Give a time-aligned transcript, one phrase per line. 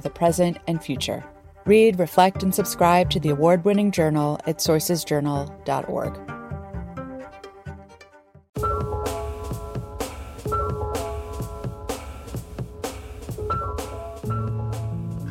[0.00, 1.24] the present and future.
[1.64, 6.36] Read, reflect, and subscribe to the award winning journal at sourcesjournal.org.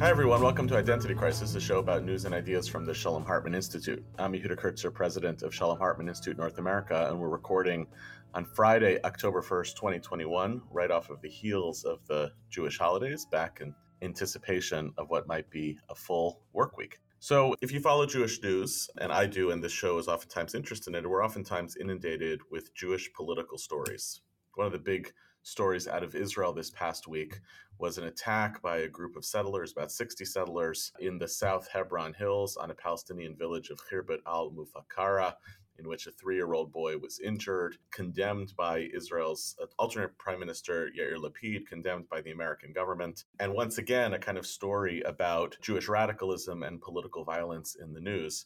[0.06, 0.42] Hi, everyone.
[0.44, 4.06] Welcome to Identity Crisis, a show about news and ideas from the Shalom Hartman Institute.
[4.20, 7.88] I'm Yehuda Kurtzer, president of Shalom Hartman Institute North America, and we're recording
[8.36, 13.62] on Friday, October 1st, 2021, right off of the heels of the Jewish holidays, back
[13.62, 13.73] in
[14.05, 17.00] anticipation of what might be a full work week.
[17.20, 20.95] So, if you follow Jewish news, and I do, and this show is oftentimes interested
[20.95, 24.22] in it, we're oftentimes inundated with Jewish political stories.
[24.53, 25.11] One of the big
[25.42, 27.39] stories out of Israel this past week
[27.78, 32.14] was an attack by a group of settlers, about 60 settlers, in the South Hebron
[32.14, 35.33] Hills on a Palestinian village of Khirbet al Mufakara
[35.80, 40.40] in which a three year old boy was injured, condemned by Israel's uh, alternate prime
[40.40, 43.26] minister Yair Lapid, condemned by the American government.
[43.40, 48.02] And once again, a kind of story about Jewish radicalism and political violence in the
[48.02, 48.45] news.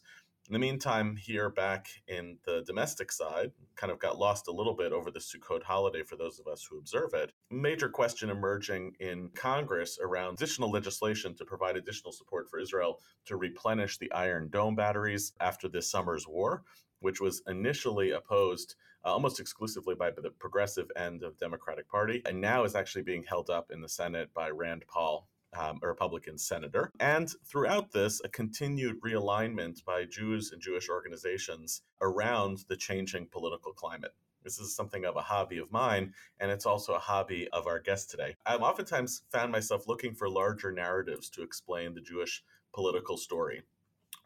[0.50, 4.74] In the meantime, here back in the domestic side, kind of got lost a little
[4.74, 7.30] bit over the Sukkot holiday for those of us who observe it.
[7.52, 13.36] Major question emerging in Congress around additional legislation to provide additional support for Israel to
[13.36, 16.64] replenish the Iron Dome batteries after this summer's war
[17.00, 22.40] which was initially opposed uh, almost exclusively by the progressive end of Democratic Party, and
[22.40, 25.28] now is actually being held up in the Senate by Rand Paul.
[25.52, 26.92] Um, a Republican senator.
[27.00, 33.72] And throughout this, a continued realignment by Jews and Jewish organizations around the changing political
[33.72, 34.14] climate.
[34.44, 37.80] This is something of a hobby of mine, and it's also a hobby of our
[37.80, 38.36] guest today.
[38.46, 43.62] I've oftentimes found myself looking for larger narratives to explain the Jewish political story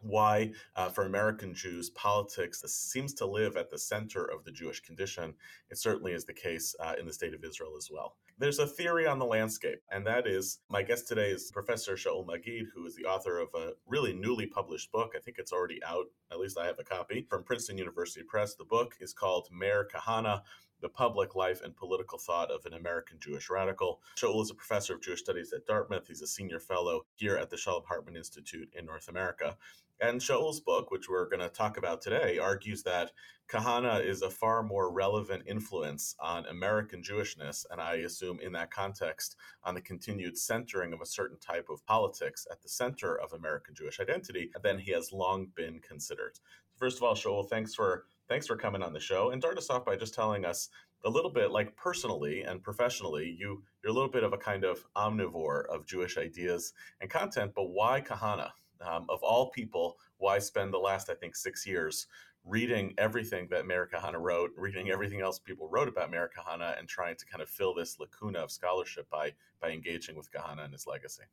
[0.05, 4.81] why, uh, for American Jews, politics seems to live at the center of the Jewish
[4.81, 5.35] condition.
[5.71, 8.17] It certainly is the case uh, in the state of Israel as well.
[8.37, 12.27] There's a theory on the landscape, and that is my guest today is Professor Shaul
[12.27, 15.13] Magid, who is the author of a really newly published book.
[15.17, 18.57] I think it's already out, at least I have a copy, from Princeton University Press.
[18.57, 20.41] The book is called Meir Kahane
[20.81, 24.01] the public life and political thought of an American Jewish radical.
[24.17, 26.07] Shaul is a professor of Jewish studies at Dartmouth.
[26.07, 29.57] He's a senior fellow here at the Shalom Hartman Institute in North America.
[30.01, 33.13] And Shaul's book, which we're going to talk about today, argues that
[33.49, 38.73] Kahana is a far more relevant influence on American Jewishness, and I assume in that
[38.73, 43.33] context, on the continued centering of a certain type of politics at the center of
[43.33, 46.41] American Jewish identity than he has long been considered.
[46.77, 49.31] First of all, Shaul, thanks for thanks for coming on the show.
[49.31, 50.69] And start us off by just telling us
[51.05, 54.65] a little bit, like personally and professionally, you you're a little bit of a kind
[54.65, 57.53] of omnivore of Jewish ideas and content.
[57.55, 58.51] But why Kahana?
[58.81, 62.07] Um, of all people, why spend the last I think six years
[62.45, 66.87] reading everything that Meir Kahane wrote, reading everything else people wrote about Meir Kahane, and
[66.89, 70.73] trying to kind of fill this lacuna of scholarship by by engaging with Kahana and
[70.73, 71.25] his legacy?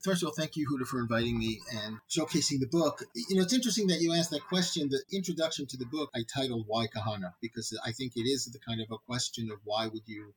[0.00, 3.02] First of all, thank you, Huda, for inviting me and showcasing the book.
[3.16, 4.88] You know, it's interesting that you asked that question.
[4.88, 8.60] The introduction to the book I titled Why Kahana, because I think it is the
[8.60, 10.34] kind of a question of why would you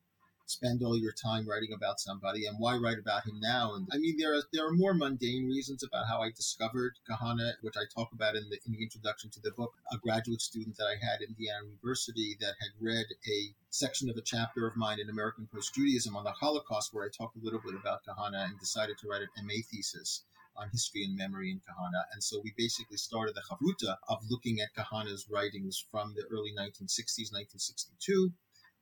[0.52, 3.98] spend all your time writing about somebody and why write about him now and i
[3.98, 7.86] mean there are there are more mundane reasons about how i discovered kahana which i
[7.96, 10.96] talk about in the in the introduction to the book a graduate student that i
[11.06, 15.10] had at indiana university that had read a section of a chapter of mine in
[15.10, 18.98] american post-judaism on the holocaust where i talk a little bit about kahana and decided
[18.98, 20.24] to write an ma thesis
[20.58, 22.04] on history and memory in Kahana.
[22.14, 26.52] And so we basically started the chavruta of looking at Kahana's writings from the early
[26.52, 28.32] 1960s, 1962,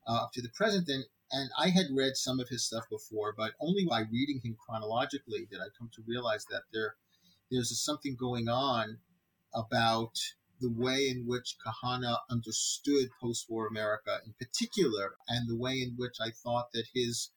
[0.07, 0.88] uh, up to the present.
[0.90, 4.57] And and I had read some of his stuff before, but only by reading him
[4.59, 6.95] chronologically did I come to realize that there
[7.51, 9.00] there's something going on
[9.53, 10.18] about
[10.62, 16.18] the way in which Kahana understood post-war America in particular, and the way in which
[16.21, 17.31] I thought that his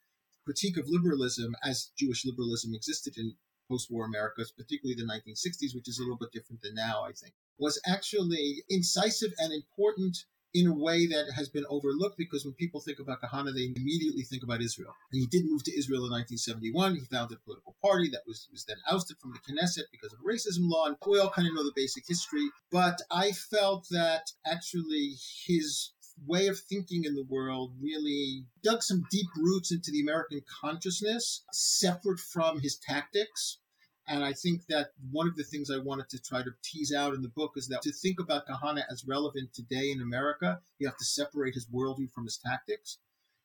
[0.44, 3.37] critique of liberalism, as Jewish liberalism existed in
[3.69, 7.34] post-war America, particularly the 1960s, which is a little bit different than now, I think,
[7.58, 12.81] was actually incisive and important in a way that has been overlooked because when people
[12.81, 14.94] think about Kahane, they immediately think about Israel.
[15.10, 16.96] And he did move to Israel in 1971.
[16.96, 20.19] He founded a political party that was, was then ousted from the Knesset because of
[20.20, 20.87] racism law.
[20.87, 22.49] And we all kind of know the basic history.
[22.70, 25.14] But I felt that actually
[25.46, 25.93] his
[26.26, 31.44] way of thinking in the world really dug some deep roots into the American consciousness,
[31.52, 33.58] separate from his tactics.
[34.08, 37.14] And I think that one of the things I wanted to try to tease out
[37.14, 40.88] in the book is that to think about Kahana as relevant today in America, you
[40.88, 42.99] have to separate his worldview from his tactics.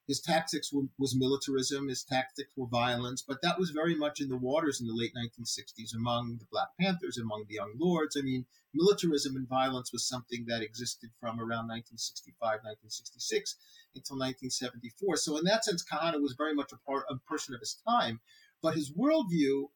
[0.08, 4.30] His tactics were, was militarism, his tactics were violence, but that was very much in
[4.30, 8.16] the waters in the late 1960s among the Black Panthers, among the Young Lords.
[8.18, 13.58] I mean, militarism and violence was something that existed from around 1965, 1966
[13.96, 15.18] until 1974.
[15.18, 18.22] So, in that sense, Kahana was very much a, part, a person of his time,
[18.62, 19.70] but his worldview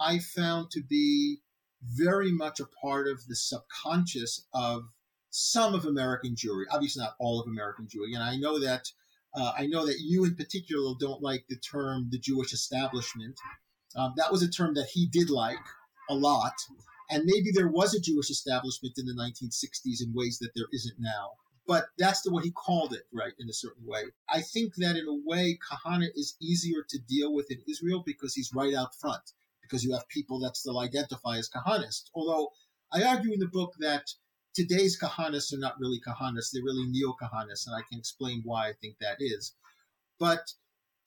[0.00, 1.40] I found to be
[1.82, 4.84] very much a part of the subconscious of
[5.30, 6.64] some of American Jewry.
[6.70, 8.90] Obviously, not all of American Jewry, and I know that
[9.34, 13.38] uh, I know that you, in particular, don't like the term the Jewish establishment.
[13.94, 15.58] Um, that was a term that he did like
[16.08, 16.54] a lot.
[17.10, 20.96] And maybe there was a Jewish establishment in the 1960s in ways that there isn't
[20.98, 21.32] now.
[21.66, 24.04] But that's the way he called it, right, in a certain way.
[24.28, 28.34] I think that in a way, Kahana is easier to deal with in Israel because
[28.34, 29.32] he's right out front,
[29.68, 32.10] because you have people that still identify as Kahanists.
[32.14, 32.50] Although
[32.92, 34.04] I argue in the book that
[34.54, 38.68] today's Kahanists are not really Kahanists, they're really neo Kahanists, and I can explain why
[38.68, 39.54] I think that is.
[40.18, 40.52] But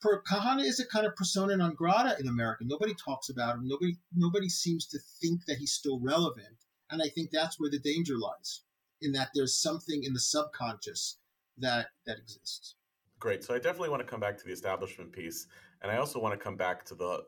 [0.00, 2.64] per, Kahana is a kind of persona non grata in America.
[2.66, 3.66] Nobody talks about him.
[3.66, 6.56] Nobody nobody seems to think that he's still relevant.
[6.90, 8.62] And I think that's where the danger lies,
[9.00, 11.18] in that there's something in the subconscious
[11.58, 12.74] that that exists.
[13.18, 13.44] Great.
[13.44, 15.46] So I definitely want to come back to the establishment piece,
[15.82, 17.24] and I also want to come back to the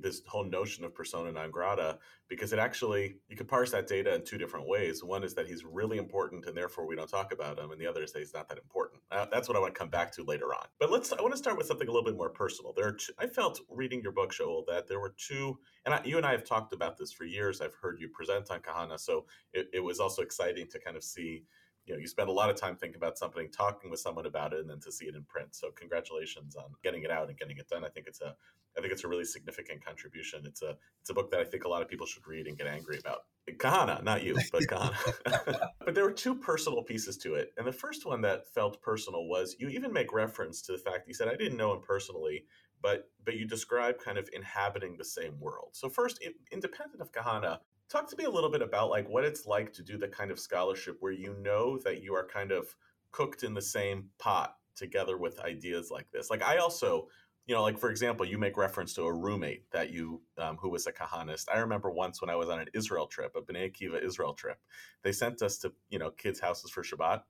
[0.00, 1.98] this whole notion of persona non grata
[2.28, 5.02] because it actually you could parse that data in two different ways.
[5.02, 7.86] One is that he's really important and therefore we don't talk about him, and the
[7.86, 9.00] other is that he's not that important.
[9.10, 10.66] Uh, that's what I want to come back to later on.
[10.78, 12.72] But let's I want to start with something a little bit more personal.
[12.76, 16.16] There, two, I felt reading your book, Shaul, that there were two, and I, you
[16.16, 17.60] and I have talked about this for years.
[17.60, 21.02] I've heard you present on Kahana, so it, it was also exciting to kind of
[21.02, 21.44] see
[21.88, 24.52] you know you spend a lot of time thinking about something talking with someone about
[24.52, 25.54] it and then to see it in print.
[25.54, 27.84] So congratulations on getting it out and getting it done.
[27.84, 28.34] I think it's a
[28.76, 30.42] i think it's a really significant contribution.
[30.44, 32.56] It's a it's a book that i think a lot of people should read and
[32.56, 33.22] get angry about.
[33.56, 35.70] Kahana not you but kahana.
[35.84, 39.26] But there were two personal pieces to it and the first one that felt personal
[39.26, 42.44] was you even make reference to the fact you said i didn't know him personally
[42.82, 45.70] but but you describe kind of inhabiting the same world.
[45.72, 47.58] So first independent of kahana
[47.88, 50.30] talk to me a little bit about like what it's like to do the kind
[50.30, 52.74] of scholarship where you know that you are kind of
[53.12, 57.08] cooked in the same pot together with ideas like this like i also
[57.46, 60.68] you know like for example you make reference to a roommate that you um, who
[60.68, 63.72] was a kahanist i remember once when i was on an israel trip a bnei
[63.72, 64.58] akiva israel trip
[65.02, 67.22] they sent us to you know kids houses for shabbat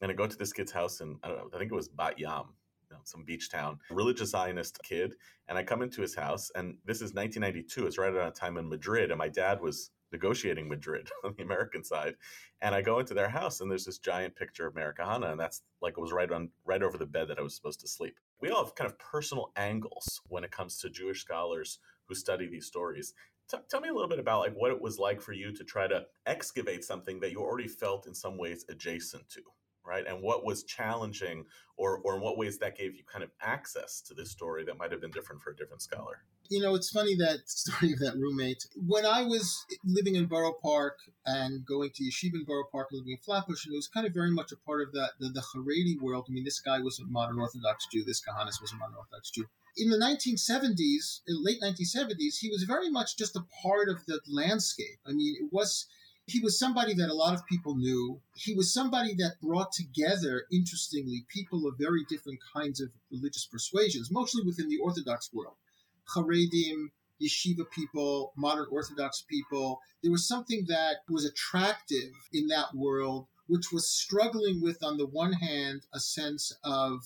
[0.00, 1.88] and i go to this kid's house and i don't know i think it was
[1.88, 2.54] bat yam
[2.90, 5.14] you know, some beach town, religious Zionist kid.
[5.48, 7.86] And I come into his house, and this is 1992.
[7.86, 11.42] It's right around a time in Madrid, and my dad was negotiating Madrid on the
[11.42, 12.14] American side.
[12.60, 15.40] And I go into their house and there's this giant picture of Meir Kahana, and
[15.40, 17.88] that's like it was right on right over the bed that I was supposed to
[17.88, 18.18] sleep.
[18.40, 22.48] We all have kind of personal angles when it comes to Jewish scholars who study
[22.48, 23.14] these stories.
[23.50, 25.64] T- tell me a little bit about like what it was like for you to
[25.64, 29.42] try to excavate something that you already felt in some ways adjacent to
[29.86, 30.06] right?
[30.06, 31.44] And what was challenging,
[31.76, 34.78] or or in what ways that gave you kind of access to this story that
[34.78, 36.24] might have been different for a different scholar?
[36.48, 38.66] You know, it's funny that story of that roommate.
[38.76, 43.00] When I was living in Borough Park and going to yeshiva in Borough Park and
[43.00, 45.28] living in Flatbush, and it was kind of very much a part of that the,
[45.28, 46.26] the Haredi world.
[46.28, 48.04] I mean, this guy was a modern Orthodox Jew.
[48.04, 49.46] This Kahanis was a modern Orthodox Jew.
[49.74, 54.20] In the 1970s, in late 1970s, he was very much just a part of the
[54.28, 54.98] landscape.
[55.06, 55.86] I mean, it was
[56.32, 58.20] he was somebody that a lot of people knew.
[58.34, 64.10] He was somebody that brought together, interestingly, people of very different kinds of religious persuasions,
[64.10, 65.56] mostly within the Orthodox world.
[66.16, 66.90] Haredim,
[67.22, 69.80] yeshiva people, modern Orthodox people.
[70.02, 75.06] There was something that was attractive in that world, which was struggling with, on the
[75.06, 77.00] one hand, a sense of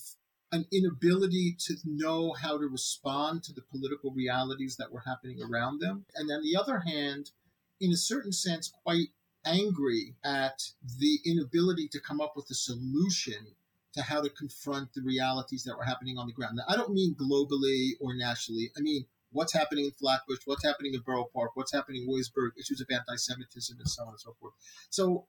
[0.51, 5.81] an inability to know how to respond to the political realities that were happening around
[5.81, 6.05] them.
[6.15, 7.31] And on the other hand,
[7.79, 9.09] in a certain sense, quite
[9.47, 10.61] angry at
[10.99, 13.55] the inability to come up with a solution
[13.93, 16.57] to how to confront the realities that were happening on the ground.
[16.57, 18.71] Now, I don't mean globally or nationally.
[18.77, 22.53] I mean what's happening in Flatbush, what's happening in Borough Park, what's happening in Williamsburg,
[22.59, 24.53] issues of anti-Semitism, and so on and so forth.
[24.89, 25.27] So,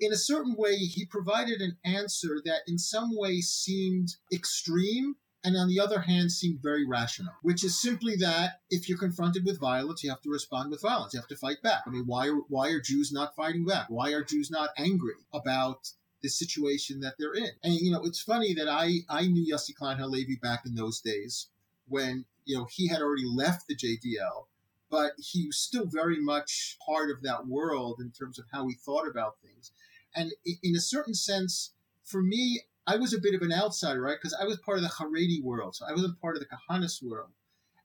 [0.00, 5.56] in a certain way, he provided an answer that, in some way, seemed extreme and
[5.58, 9.60] on the other hand seemed very rational, which is simply that if you're confronted with
[9.60, 11.12] violence, you have to respond with violence.
[11.12, 11.82] You have to fight back.
[11.86, 13.86] I mean, why are, why are Jews not fighting back?
[13.90, 15.90] Why are Jews not angry about
[16.22, 17.50] the situation that they're in?
[17.62, 21.00] And, you know, it's funny that I, I knew Yossi Klein Halevi back in those
[21.00, 21.48] days
[21.86, 24.46] when, you know, he had already left the JDL,
[24.90, 28.74] but he was still very much part of that world in terms of how he
[28.74, 29.72] thought about things.
[30.16, 30.32] And
[30.62, 34.18] in a certain sense, for me, I was a bit of an outsider, right?
[34.20, 37.02] Because I was part of the Haredi world, so I wasn't part of the Kahanis
[37.02, 37.30] world,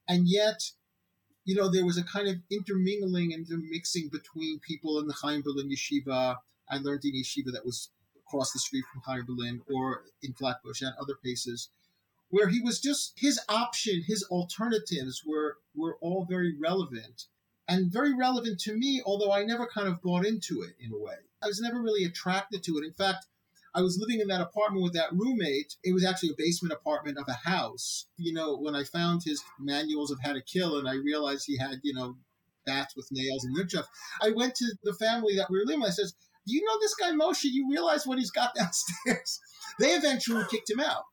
[0.07, 0.71] and yet,
[1.45, 5.41] you know, there was a kind of intermingling and intermixing between people in the Chaim
[5.41, 6.37] Berlin yeshiva.
[6.69, 10.81] I learned in yeshiva that was across the street from Chaim Berlin or in Flatbush
[10.81, 11.69] and other places,
[12.29, 17.25] where he was just his option, his alternatives were were all very relevant
[17.67, 20.97] and very relevant to me, although I never kind of bought into it in a
[20.97, 21.15] way.
[21.41, 22.85] I was never really attracted to it.
[22.85, 23.27] In fact,
[23.75, 25.75] I was living in that apartment with that roommate.
[25.83, 28.07] It was actually a basement apartment of a house.
[28.17, 31.57] You know, when I found his manuals of how to kill and I realized he
[31.57, 32.15] had, you know,
[32.65, 33.87] bats with nails and nunchucks,
[34.21, 35.89] I went to the family that we were living with.
[35.89, 36.13] I says,
[36.47, 37.45] Do you know this guy Moshe?
[37.45, 39.39] You realize what he's got downstairs?
[39.79, 41.03] they eventually kicked him out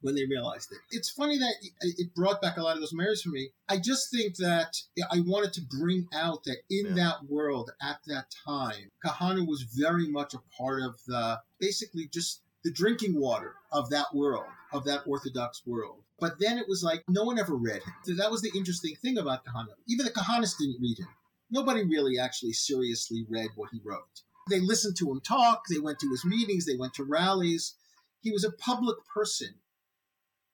[0.00, 0.78] when they realized it.
[0.90, 3.50] It's funny that it brought back a lot of those memories for me.
[3.68, 4.76] I just think that
[5.10, 6.94] I wanted to bring out that in yeah.
[6.94, 12.42] that world at that time, Kahana was very much a part of the basically just
[12.64, 16.02] the drinking water of that world, of that Orthodox world.
[16.20, 17.94] But then it was like no one ever read him.
[18.04, 19.74] So that was the interesting thing about Kahana.
[19.88, 21.08] Even the Kahanis didn't read him.
[21.50, 24.22] Nobody really actually seriously read what he wrote.
[24.50, 27.74] They listened to him talk, they went to his meetings, they went to rallies.
[28.20, 29.54] He was a public person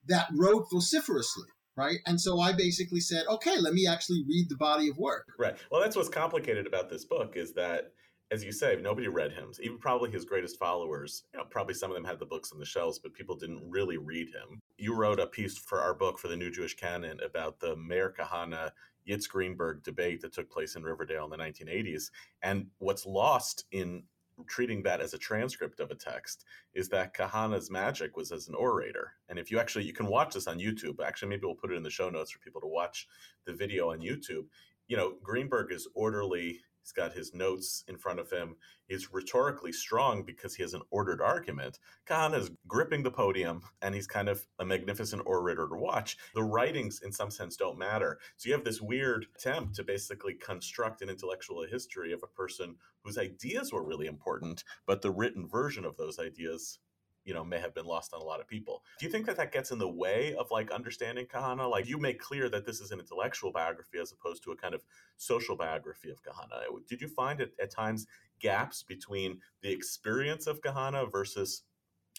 [0.08, 1.46] that wrote vociferously
[1.76, 1.98] right?
[2.06, 5.32] And so I basically said, okay, let me actually read the body of work.
[5.38, 5.56] Right.
[5.70, 7.92] Well, that's what's complicated about this book is that,
[8.30, 9.52] as you say, nobody read him.
[9.60, 12.58] Even probably his greatest followers, you know, probably some of them had the books on
[12.58, 14.60] the shelves, but people didn't really read him.
[14.78, 18.14] You wrote a piece for our book for the New Jewish Canon about the Meir
[18.16, 18.70] Kahana
[19.08, 22.10] Yitz Greenberg debate that took place in Riverdale in the 1980s.
[22.42, 24.04] And what's lost in
[24.46, 28.54] treating that as a transcript of a text is that Kahana's magic was as an
[28.54, 29.12] orator.
[29.28, 31.04] And if you actually, you can watch this on YouTube.
[31.04, 33.06] Actually, maybe we'll put it in the show notes for people to watch
[33.46, 34.46] the video on YouTube.
[34.88, 38.56] You know, Greenberg is orderly He's got his notes in front of him.
[38.88, 41.78] He's rhetorically strong because he has an ordered argument.
[42.06, 46.18] Kahana is gripping the podium and he's kind of a magnificent orator to watch.
[46.34, 48.18] The writings, in some sense, don't matter.
[48.36, 52.76] So you have this weird attempt to basically construct an intellectual history of a person
[53.02, 56.80] whose ideas were really important, but the written version of those ideas
[57.24, 59.36] you know may have been lost on a lot of people do you think that
[59.36, 62.80] that gets in the way of like understanding kahana like you make clear that this
[62.80, 64.82] is an intellectual biography as opposed to a kind of
[65.16, 68.06] social biography of kahana did you find it at times
[68.40, 71.62] gaps between the experience of kahana versus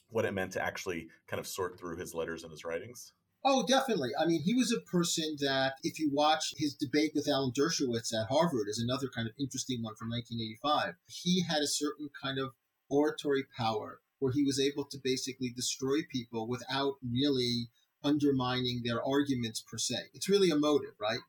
[0.09, 3.13] what it meant to actually kind of sort through his letters and his writings
[3.47, 4.09] Oh, definitely.
[4.19, 8.11] I mean, he was a person that, if you watch his debate with Alan Dershowitz
[8.11, 10.95] at Harvard, is another kind of interesting one from 1985.
[11.05, 12.53] He had a certain kind of
[12.89, 17.69] oratory power where he was able to basically destroy people without really
[18.03, 19.95] undermining their arguments per se.
[20.13, 21.19] It's really a motive, right?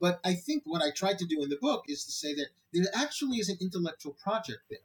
[0.00, 2.48] But I think what I tried to do in the book is to say that
[2.72, 4.78] there actually is an intellectual project there.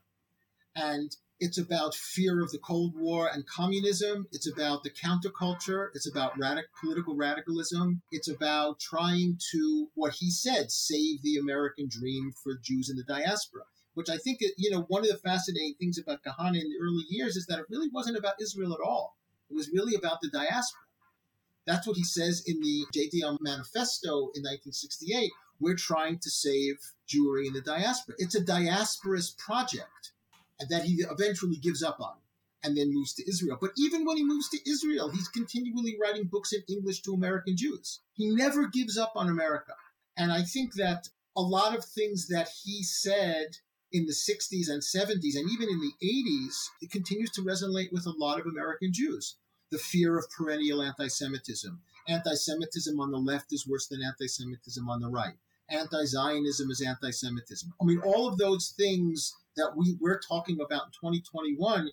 [0.76, 4.28] And it's about fear of the Cold War and communism.
[4.32, 5.90] It's about the counterculture.
[5.94, 8.02] It's about radic- political radicalism.
[8.12, 13.04] It's about trying to, what he said, save the American dream for Jews in the
[13.04, 13.64] diaspora
[13.94, 17.06] which I think, you know, one of the fascinating things about Kahana in the early
[17.10, 19.18] years is that it really wasn't about Israel at all.
[19.50, 20.82] It was really about the diaspora.
[21.66, 25.32] That's what he says in the JDL manifesto in 1968.
[25.60, 26.76] We're trying to save
[27.08, 28.16] Jewry in the diaspora.
[28.18, 30.12] It's a diasporist project
[30.60, 32.16] and that he eventually gives up on
[32.64, 33.58] and then moves to Israel.
[33.60, 37.58] But even when he moves to Israel, he's continually writing books in English to American
[37.58, 38.00] Jews.
[38.14, 39.74] He never gives up on America.
[40.18, 43.58] And I think that a lot of things that he said
[43.94, 48.08] in the 60s and 70s and even in the 80s, it continues to resonate with
[48.08, 49.36] a lot of American Jews.
[49.72, 51.80] The fear of perennial anti Semitism.
[52.08, 55.36] Anti Semitism on the left is worse than anti Semitism on the right.
[55.70, 57.74] Anti Zionism is anti Semitism.
[57.82, 61.90] I mean, all of those things that we, we're talking about in 2021,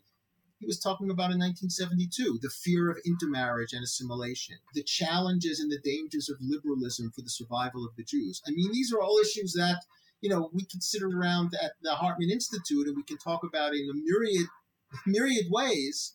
[0.59, 5.71] he was talking about in 1972 the fear of intermarriage and assimilation, the challenges and
[5.71, 8.43] the dangers of liberalism for the survival of the Jews.
[8.47, 9.85] I mean, these are all issues that
[10.21, 13.73] you know, we can sit around at the Hartman Institute and we can talk about
[13.73, 14.47] it in a myriad,
[15.07, 16.15] myriad ways.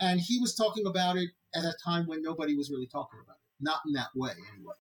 [0.00, 3.34] And he was talking about it at a time when nobody was really talking about
[3.34, 3.62] it.
[3.62, 4.74] Not in that way, anyway.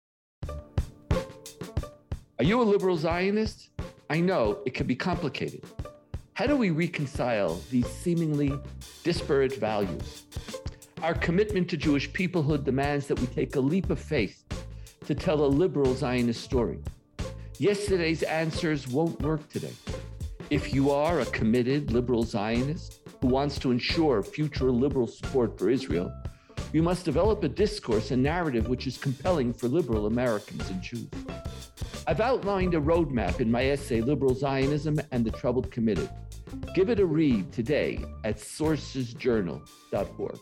[2.37, 3.69] Are you a liberal Zionist?
[4.09, 5.63] I know it can be complicated.
[6.33, 8.57] How do we reconcile these seemingly
[9.03, 10.23] disparate values?
[11.01, 14.45] Our commitment to Jewish peoplehood demands that we take a leap of faith
[15.05, 16.79] to tell a liberal Zionist story.
[17.61, 19.73] Yesterday's answers won't work today.
[20.49, 25.69] If you are a committed liberal Zionist who wants to ensure future liberal support for
[25.69, 26.09] Israel,
[26.71, 31.09] you must develop a discourse and narrative which is compelling for liberal Americans and Jews.
[32.07, 36.09] I've outlined a roadmap in my essay, Liberal Zionism and the Troubled Committed.
[36.73, 40.39] Give it a read today at sourcesjournal.org.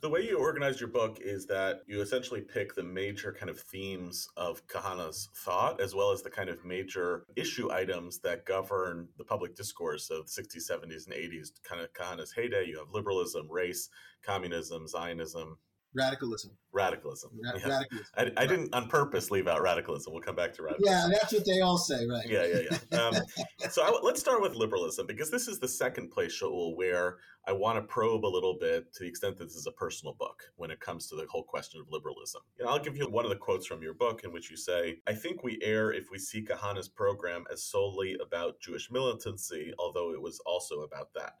[0.00, 3.50] So the way you organize your book is that you essentially pick the major kind
[3.50, 8.46] of themes of Kahana's thought, as well as the kind of major issue items that
[8.46, 12.66] govern the public discourse of the 60s, 70s, and 80s, kind of Kahana's heyday.
[12.66, 13.88] You have liberalism, race,
[14.22, 15.58] communism, Zionism,
[15.94, 16.52] radicalism.
[16.72, 17.30] Radicalism.
[17.42, 17.68] Ra- yeah.
[17.68, 18.06] radicalism.
[18.16, 20.12] I, I didn't on purpose leave out radicalism.
[20.12, 21.10] We'll come back to radicalism.
[21.10, 22.26] Yeah, that's what they all say, right?
[22.28, 22.98] Yeah, yeah, yeah.
[22.98, 23.14] Um,
[23.70, 27.16] so I, let's start with liberalism because this is the second place, Shaul, where
[27.46, 30.14] I want to probe a little bit to the extent that this is a personal
[30.18, 32.42] book when it comes to the whole question of liberalism.
[32.58, 34.56] You know, I'll give you one of the quotes from your book in which you
[34.56, 39.72] say, I think we err if we see Kahana's program as solely about Jewish militancy,
[39.78, 41.36] although it was also about that.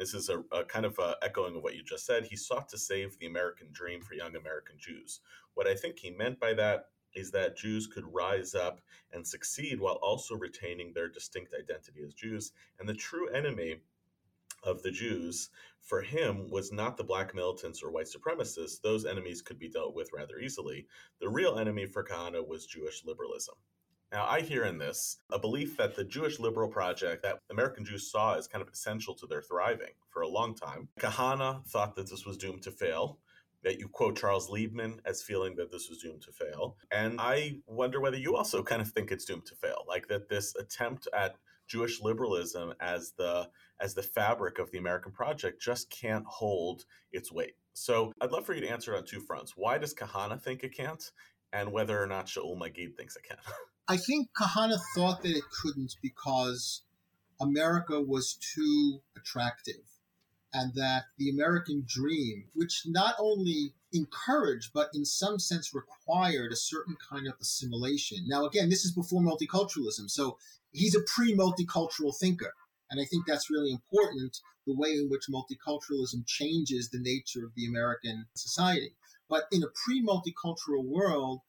[0.00, 2.24] This is a, a kind of a echoing of what you just said.
[2.24, 5.20] He sought to save the American dream for young American Jews.
[5.52, 8.80] What I think he meant by that is that Jews could rise up
[9.12, 12.52] and succeed while also retaining their distinct identity as Jews.
[12.78, 13.76] And the true enemy
[14.64, 15.50] of the Jews
[15.82, 18.80] for him was not the black militants or white supremacists.
[18.80, 20.86] Those enemies could be dealt with rather easily.
[21.20, 23.56] The real enemy for Kahana was Jewish liberalism.
[24.12, 28.10] Now, I hear in this a belief that the Jewish liberal project that American Jews
[28.10, 30.88] saw as kind of essential to their thriving for a long time.
[30.98, 33.18] Kahana thought that this was doomed to fail.
[33.62, 36.76] That you quote Charles Liebman as feeling that this was doomed to fail.
[36.90, 39.84] And I wonder whether you also kind of think it's doomed to fail.
[39.86, 41.36] Like that this attempt at
[41.68, 43.48] Jewish liberalism as the
[43.80, 47.54] as the fabric of the American project just can't hold its weight.
[47.74, 49.52] So I'd love for you to answer it on two fronts.
[49.56, 51.10] Why does Kahana think it can't?
[51.52, 53.36] And whether or not Shaul Magid thinks it can.
[53.90, 56.82] I think Kahana thought that it couldn't because
[57.40, 59.82] America was too attractive
[60.54, 66.56] and that the American dream, which not only encouraged but in some sense required a
[66.56, 68.28] certain kind of assimilation.
[68.28, 70.38] Now, again, this is before multiculturalism, so
[70.70, 72.54] he's a pre multicultural thinker.
[72.92, 77.56] And I think that's really important the way in which multiculturalism changes the nature of
[77.56, 78.94] the American society.
[79.28, 81.40] But in a pre multicultural world,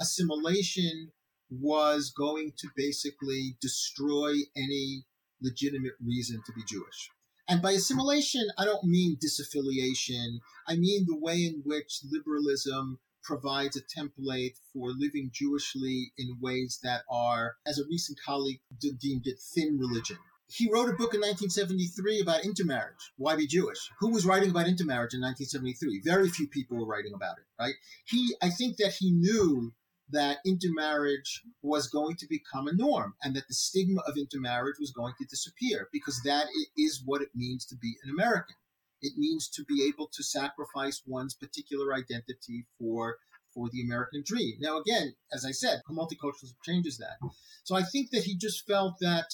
[0.00, 1.12] assimilation
[1.50, 5.04] was going to basically destroy any
[5.42, 7.10] legitimate reason to be Jewish.
[7.48, 10.38] And by assimilation, I don't mean disaffiliation.
[10.68, 16.78] I mean the way in which liberalism provides a template for living Jewishly in ways
[16.82, 20.16] that are, as a recent colleague deemed it, thin religion.
[20.46, 23.12] He wrote a book in 1973 about intermarriage.
[23.16, 23.90] Why be Jewish?
[24.00, 26.02] Who was writing about intermarriage in 1973?
[26.04, 27.74] Very few people were writing about it, right?
[28.04, 29.72] He, I think that he knew
[30.12, 34.92] that intermarriage was going to become a norm and that the stigma of intermarriage was
[34.92, 36.46] going to disappear because that
[36.76, 38.56] is what it means to be an American.
[39.02, 43.16] It means to be able to sacrifice one's particular identity for
[43.52, 44.54] for the American dream.
[44.60, 47.16] Now, again, as I said, multiculturalism changes that.
[47.64, 49.26] So I think that he just felt that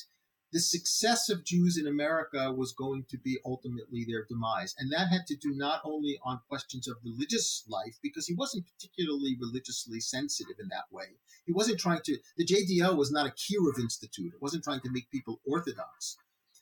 [0.53, 4.75] the success of Jews in America was going to be ultimately their demise.
[4.79, 8.67] And that had to do not only on questions of religious life, because he wasn't
[8.67, 11.17] particularly religiously sensitive in that way.
[11.45, 14.35] He wasn't trying to, the JDL was not a Kiruv Institute.
[14.35, 16.17] It wasn't trying to make people Orthodox.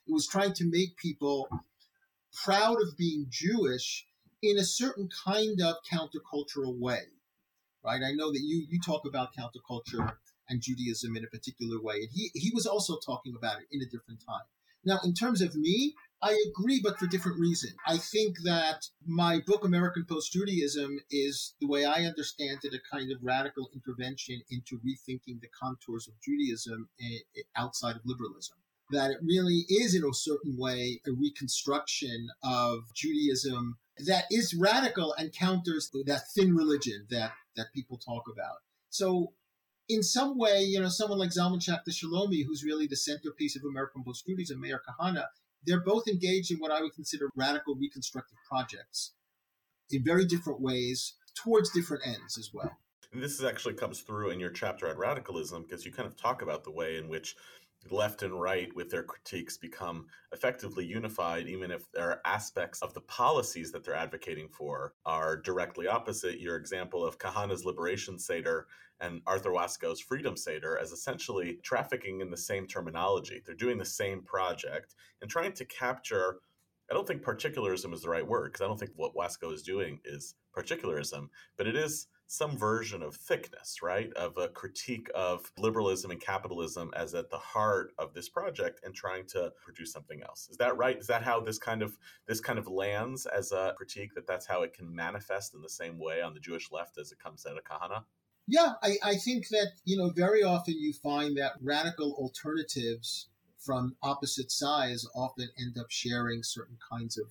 [0.07, 1.49] It was trying to make people
[2.43, 4.07] proud of being Jewish
[4.43, 7.03] in a certain kind of countercultural way.
[7.85, 8.03] Right?
[8.03, 10.17] I know that you, you talk about counterculture
[10.49, 11.97] and Judaism in a particular way.
[11.97, 14.45] And he, he was also talking about it in a different time.
[14.85, 17.75] Now, in terms of me, I agree, but for different reasons.
[17.87, 22.81] I think that my book, American Post Judaism, is the way I understand it, a
[22.91, 28.57] kind of radical intervention into rethinking the contours of Judaism eh, eh, outside of liberalism.
[28.91, 35.15] That it really is, in a certain way, a reconstruction of Judaism that is radical
[35.15, 38.59] and counters that thin religion that, that people talk about.
[38.91, 39.33] So
[39.89, 43.63] in some way, you know, someone like Zalman Schachter Shalomi, who's really the centerpiece of
[43.69, 45.27] American post and Meir Kahana,
[45.67, 49.13] they're both engaged in what I would consider radical reconstructive projects
[49.91, 52.79] in very different ways towards different ends as well.
[53.13, 56.43] And this actually comes through in your chapter on radicalism because you kind of talk
[56.43, 57.37] about the way in which
[57.91, 62.95] left and right with their critiques become effectively unified, even if there are aspects of
[62.95, 66.41] the policies that they're advocating for are directly opposite.
[66.41, 68.67] Your example of Kahana's Liberation Seder
[69.01, 73.43] and Arthur Waskow's Freedom Seder as essentially trafficking in the same terminology.
[73.45, 76.39] They're doing the same project and trying to capture.
[76.91, 79.63] I don't think particularism is the right word because I don't think what Wasko is
[79.63, 84.13] doing is particularism, but it is some version of thickness, right?
[84.15, 88.95] Of a critique of liberalism and capitalism as at the heart of this project and
[88.95, 90.49] trying to produce something else.
[90.51, 90.99] Is that right?
[90.99, 94.47] Is that how this kind of this kind of lands as a critique that that's
[94.47, 97.47] how it can manifest in the same way on the Jewish left as it comes
[97.47, 98.05] out of Kahana?
[98.47, 103.97] Yeah, I, I think that, you know, very often you find that radical alternatives from
[104.03, 107.27] opposite sides often end up sharing certain kinds of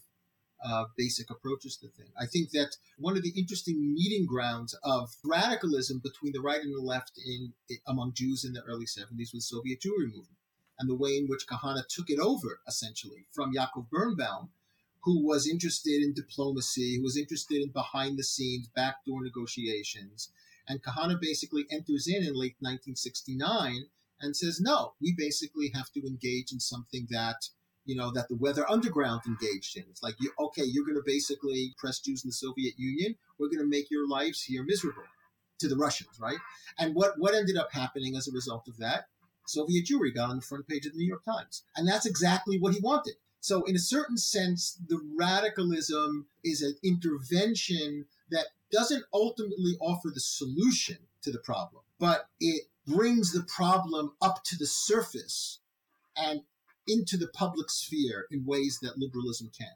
[0.63, 2.11] uh, basic approaches to things.
[2.19, 6.73] I think that one of the interesting meeting grounds of radicalism between the right and
[6.73, 7.53] the left in
[7.87, 10.37] among Jews in the early 70s was the Soviet Jewry movement
[10.79, 14.49] and the way in which Kahana took it over essentially from Yaakov Birnbaum,
[15.03, 20.31] who was interested in diplomacy, who was interested in behind the scenes backdoor negotiations.
[20.67, 23.89] And Kahana basically enters in in late 1969
[24.21, 27.49] and says, no, we basically have to engage in something that
[27.85, 29.83] you know, that the Weather Underground engaged in.
[29.89, 33.15] It's like, you, okay, you're going to basically press Jews in the Soviet Union.
[33.37, 35.03] We're going to make your lives here miserable
[35.59, 36.37] to the Russians, right?
[36.79, 39.05] And what, what ended up happening as a result of that?
[39.45, 41.63] Soviet Jewry got on the front page of the New York Times.
[41.75, 43.15] And that's exactly what he wanted.
[43.41, 50.21] So, in a certain sense, the radicalism is an intervention that doesn't ultimately offer the
[50.21, 55.59] solution to the problem, but it brings the problem up to the surface
[56.15, 56.41] and
[56.87, 59.71] into the public sphere in ways that liberalism can't.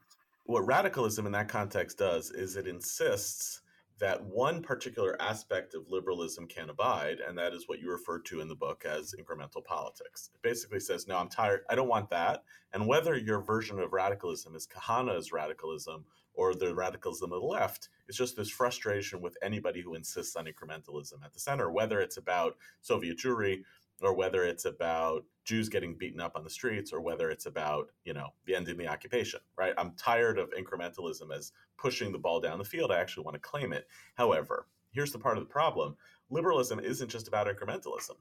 [0.46, 3.62] What radicalism in that context does is it insists
[4.00, 8.42] that one particular aspect of liberalism can't abide, and that is what you refer to
[8.42, 10.30] in the book as incremental politics.
[10.36, 12.44] It basically says, no, I'm tired, I don't want that.
[12.74, 17.90] And whether your version of radicalism is Kahana's radicalism or the radicalism of the left,
[18.08, 22.18] it's just this frustration with anybody who insists on incrementalism at the center, whether it's
[22.18, 23.64] about Soviet Jewry
[24.02, 27.90] or whether it's about Jews getting beaten up on the streets or whether it's about,
[28.04, 29.74] you know, the end of the occupation, right?
[29.78, 32.92] I'm tired of incrementalism as pushing the ball down the field.
[32.92, 33.88] I actually want to claim it.
[34.16, 35.96] However, here's the part of the problem.
[36.30, 38.16] Liberalism isn't just about incrementalism.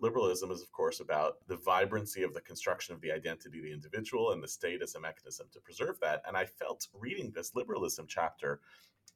[0.00, 3.72] Liberalism is, of course, about the vibrancy of the construction of the identity of the
[3.72, 6.22] individual and the state as a mechanism to preserve that.
[6.26, 8.60] And I felt reading this liberalism chapter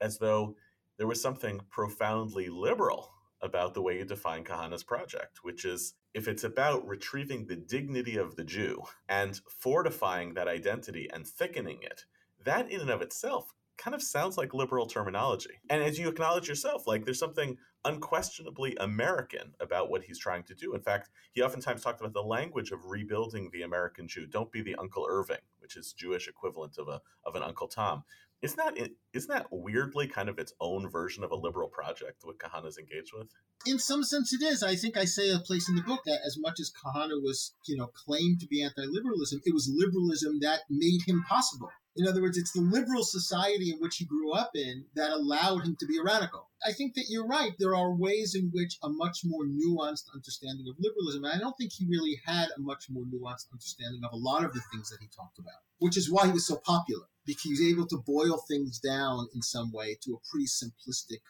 [0.00, 0.54] as though
[0.96, 3.10] there was something profoundly liberal
[3.42, 8.16] about the way you define Kahana's project, which is if it's about retrieving the dignity
[8.16, 12.04] of the Jew and fortifying that identity and thickening it,
[12.44, 15.60] that in and of itself kind of sounds like liberal terminology.
[15.68, 20.54] And as you acknowledge yourself, like there's something unquestionably American about what he's trying to
[20.54, 20.74] do.
[20.74, 24.26] In fact, he oftentimes talked about the language of rebuilding the American Jew.
[24.26, 28.02] Don't be the Uncle Irving, which is Jewish equivalent of a of an Uncle Tom.
[28.42, 32.38] Isn't that isn't that weirdly kind of its own version of a liberal project what
[32.38, 33.28] Kahana's engaged with?
[33.64, 34.62] In some sense, it is.
[34.62, 37.54] I think I say a place in the book that as much as Kahana was,
[37.66, 41.70] you know, claimed to be anti-liberalism, it was liberalism that made him possible.
[41.96, 45.64] In other words, it's the liberal society in which he grew up in that allowed
[45.64, 46.50] him to be a radical.
[46.62, 47.52] I think that you're right.
[47.58, 51.56] There are ways in which a much more nuanced understanding of liberalism, and I don't
[51.56, 54.90] think he really had a much more nuanced understanding of a lot of the things
[54.90, 57.86] that he talked about, which is why he was so popular because he was able
[57.86, 61.20] to boil things down in some way to a pretty simplistic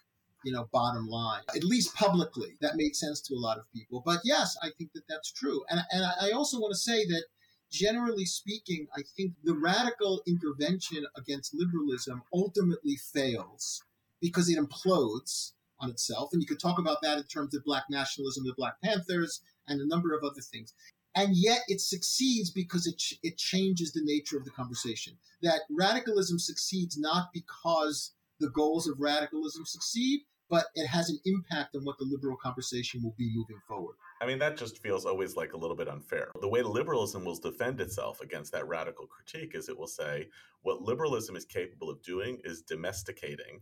[0.44, 2.56] you know bottom line at least publicly.
[2.61, 4.02] That made sense to a lot of people.
[4.04, 5.64] But yes i think that that's true.
[5.70, 7.24] And, and i also want to say that
[7.70, 13.82] generally speaking i think the radical intervention against liberalism ultimately fails
[14.20, 16.30] because it implodes on itself.
[16.32, 19.80] And you could talk about that in terms of black nationalism the black panthers and
[19.80, 20.72] a number of other things
[21.16, 25.14] and yet it succeeds because it, ch- it changes the nature of the conversation.
[25.42, 31.74] That radicalism succeeds not because the goals of radicalism succeed, but it has an impact
[31.74, 33.96] on what the liberal conversation will be moving forward.
[34.20, 36.31] I mean, that just feels always like a little bit unfair.
[36.40, 40.29] The way liberalism will defend itself against that radical critique is it will say
[40.62, 43.61] what liberalism is capable of doing is domesticating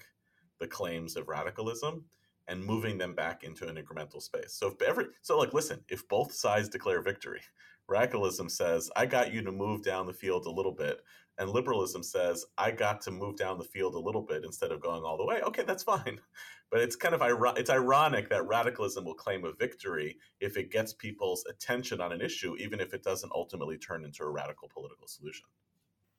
[0.59, 2.05] the claims of radicalism
[2.49, 4.55] and moving them back into an incremental space.
[4.55, 7.41] So if every so like listen, if both sides declare victory,
[7.89, 11.01] radicalism says I got you to move down the field a little bit,
[11.39, 14.81] and liberalism says I got to move down the field a little bit instead of
[14.81, 15.41] going all the way.
[15.43, 16.21] Okay, that's fine.
[16.71, 17.23] But it's kind of
[17.57, 22.21] it's ironic that radicalism will claim a victory if it gets people's attention on an
[22.21, 25.47] issue, even if it doesn't ultimately turn into a radical political solution.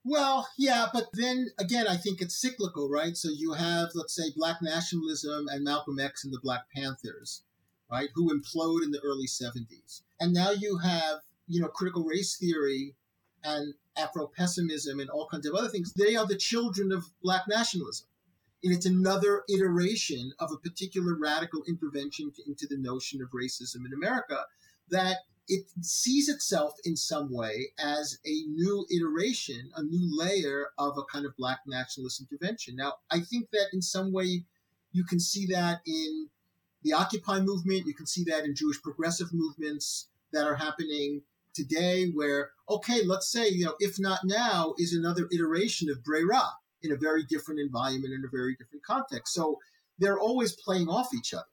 [0.08, 3.18] Well, yeah, but then again, I think it's cyclical, right?
[3.18, 7.42] So you have, let's say, black nationalism and Malcolm X and the Black Panthers,
[7.92, 10.04] right, who implode in the early 70s.
[10.20, 12.94] And now you have, you know, critical race theory
[13.44, 15.92] and Afro pessimism and all kinds of other things.
[15.94, 18.08] They are the children of black nationalism.
[18.64, 23.94] And it's another iteration of a particular radical intervention into the notion of racism in
[23.94, 24.46] America
[24.90, 30.98] that it sees itself in some way as a new iteration, a new layer of
[30.98, 32.76] a kind of black nationalist intervention.
[32.76, 34.46] Now, I think that in some way
[34.92, 36.30] you can see that in
[36.84, 41.22] the Occupy movement, you can see that in Jewish progressive movements that are happening
[41.54, 46.44] today, where, okay, let's say, you know, if not now, is another iteration of Breira
[46.82, 49.34] in a very different environment, in a very different context.
[49.34, 49.60] So
[49.98, 51.46] they're always playing off each other.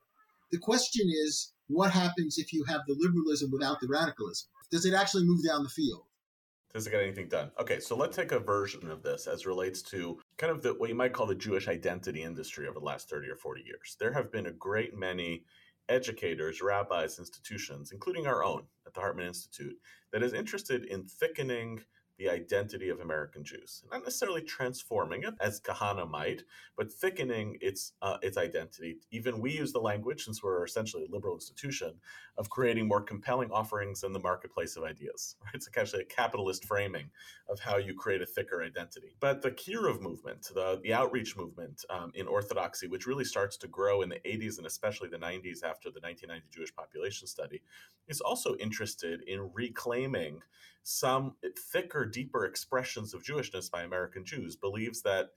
[0.51, 4.49] The question is, what happens if you have the liberalism without the radicalism?
[4.71, 6.05] Does it actually move down the field?
[6.73, 7.51] Does it get anything done?
[7.61, 10.89] Okay, so let's take a version of this as relates to kind of the what
[10.89, 13.97] you might call the Jewish identity industry over the last 30 or 40 years.
[14.01, 15.45] There have been a great many
[15.89, 19.77] educators, rabbis, institutions, including our own at the Hartman Institute,
[20.13, 21.81] that is interested in thickening
[22.19, 26.43] the identity of American Jews, not necessarily transforming it as Kahana might,
[26.77, 28.99] but thickening its uh, its identity.
[29.11, 31.95] Even we use the language, since we're essentially a liberal institution,
[32.39, 35.37] of creating more compelling offerings in the marketplace of ideas.
[35.45, 35.55] Right?
[35.55, 37.11] It's actually a capitalist framing
[37.49, 39.17] of how you create a thicker identity.
[39.19, 43.69] But the Kiruv movement, the the outreach movement um, in Orthodoxy, which really starts to
[43.69, 47.63] grow in the 80s and especially the 90s after the 1990 Jewish population study,
[48.09, 50.43] is also interested in reclaiming
[50.83, 51.37] some
[51.71, 55.31] thicker, deeper expressions of Jewishness by American Jews, believes that,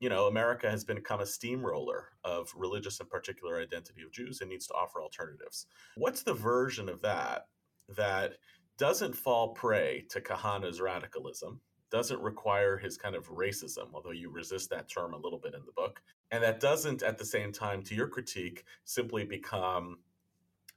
[0.00, 4.50] you know, America has become a steamroller of religious and particular identity of Jews and
[4.50, 5.66] needs to offer alternatives.
[5.96, 7.48] What's the version of that
[7.88, 8.38] that
[8.76, 14.70] doesn't fall prey to Kahana's radicalism, doesn't require his kind of racism, although you resist
[14.70, 16.02] that term a little bit in the book,
[16.32, 19.98] and that doesn't, at the same time, to your critique, simply become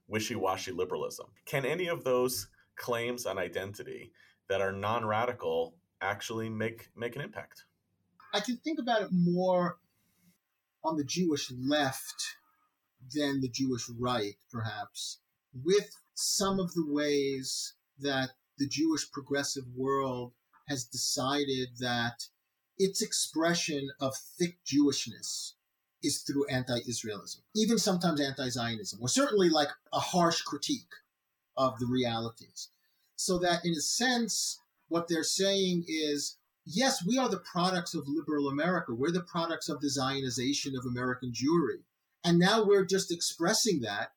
[0.07, 1.27] wishy washy liberalism?
[1.45, 4.11] Can any of those claims on identity
[4.47, 7.65] that are non-radical actually make make an impact.
[8.33, 9.77] I can think about it more
[10.83, 12.37] on the Jewish left
[13.13, 15.19] than the Jewish right, perhaps,
[15.63, 20.33] with some of the ways that the Jewish progressive world
[20.67, 22.27] has decided that
[22.77, 25.53] its expression of thick Jewishness
[26.03, 30.93] is through anti Israelism, even sometimes anti Zionism, or certainly like a harsh critique
[31.57, 32.69] of the realities.
[33.15, 38.07] So that in a sense, what they're saying is, yes, we are the products of
[38.07, 38.93] liberal America.
[38.93, 41.83] We're the products of the Zionization of American Jewry.
[42.23, 44.11] And now we're just expressing that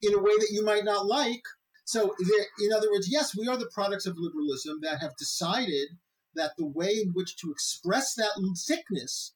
[0.00, 1.42] in a way that you might not like.
[1.84, 2.14] So,
[2.60, 5.88] in other words, yes, we are the products of liberalism that have decided
[6.34, 9.34] that the way in which to express that sickness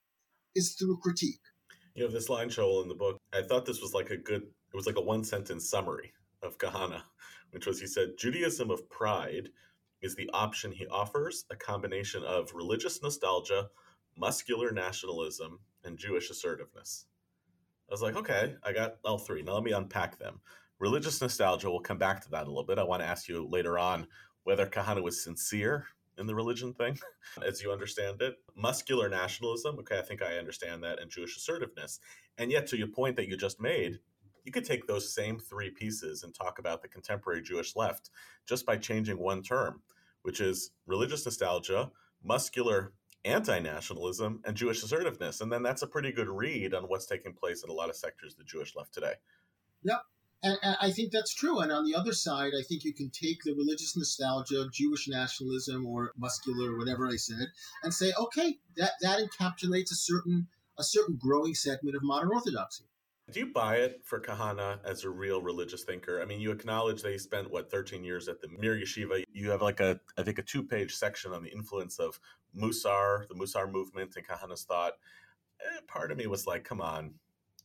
[0.55, 1.41] is through critique.
[1.95, 3.19] You have this line, Shaul, in the book.
[3.33, 6.59] I thought this was like a good, it was like a one sentence summary of
[6.59, 7.03] Kahana,
[7.51, 9.51] which was he said, Judaism of pride
[10.03, 13.69] is the option he offers, a combination of religious nostalgia,
[14.17, 17.07] muscular nationalism, and Jewish assertiveness.
[17.89, 19.43] I was like, okay, I got all three.
[19.43, 20.41] Now let me unpack them.
[20.79, 22.79] Religious nostalgia, we'll come back to that a little bit.
[22.79, 24.07] I want to ask you later on
[24.45, 25.87] whether Kahana was sincere
[26.19, 26.99] in the religion thing,
[27.47, 28.37] as you understand it.
[28.55, 32.01] Muscular nationalism, okay, I think I understand that, and Jewish assertiveness.
[32.39, 34.01] And yet, to your point that you just made,
[34.47, 38.11] you could take those same three pieces and talk about the contemporary Jewish left
[38.47, 39.83] just by changing one term,
[40.23, 41.91] which is religious nostalgia,
[42.25, 42.93] muscular
[43.25, 45.41] anti nationalism, and Jewish assertiveness.
[45.41, 47.97] And then that's a pretty good read on what's taking place in a lot of
[47.97, 49.15] sectors of the Jewish left today.
[49.83, 50.03] Yep.
[50.45, 51.59] And, and, I think that's true.
[51.59, 55.87] And on the other side, I think you can take the religious nostalgia, Jewish nationalism,
[55.87, 57.49] or muscular, whatever I said,
[57.83, 60.47] and say, okay, that, that encapsulates a certain
[60.79, 62.85] a certain growing segment of modern orthodoxy.
[63.33, 66.23] Do you buy it for Kahana as a real religious thinker?
[66.23, 69.25] I mean, you acknowledge he spent what 13 years at the Mir Yeshiva.
[69.33, 72.21] You have like a, I think, a two-page section on the influence of
[72.57, 74.93] Musar, the Musar movement, and Kahana's thought.
[75.61, 77.15] Eh, part of me was like, come on,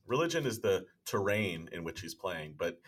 [0.08, 2.80] religion is the terrain in which he's playing, but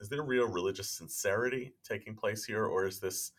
[0.00, 3.32] is there real religious sincerity taking place here, or is this,